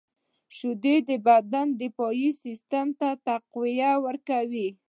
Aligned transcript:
•شیدې 0.55 0.95
د 1.07 1.09
بدن 1.27 1.67
دفاعي 1.81 2.29
سیسټم 2.43 2.87
ته 2.99 3.09
تقویه 3.27 3.91
ورکوي. 4.05 4.67